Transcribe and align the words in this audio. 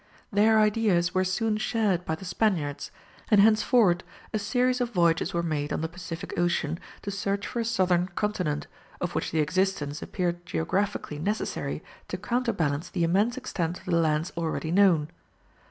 Their 0.31 0.57
ideas 0.59 1.13
were 1.13 1.23
soon 1.23 1.57
shared 1.57 2.05
by 2.05 2.15
the 2.15 2.25
Spaniards, 2.25 2.89
and 3.29 3.39
henceforward 3.39 4.03
a 4.33 4.39
series 4.39 4.81
of 4.81 4.89
voyages 4.89 5.31
were 5.31 5.43
made 5.43 5.71
on 5.71 5.81
the 5.81 5.87
Pacific 5.87 6.33
Ocean, 6.39 6.79
to 7.03 7.11
search 7.11 7.45
for 7.45 7.59
a 7.59 7.65
southern 7.65 8.07
continent, 8.07 8.65
of 8.99 9.13
which 9.13 9.29
the 9.29 9.41
existence 9.41 10.01
appeared 10.01 10.43
geographically 10.43 11.19
necessary 11.19 11.83
to 12.07 12.17
counterbalance 12.17 12.89
the 12.89 13.03
immense 13.03 13.37
extent 13.37 13.77
of 13.77 13.85
the 13.85 13.91
lands 13.95 14.33
already 14.35 14.71
known. 14.71 15.09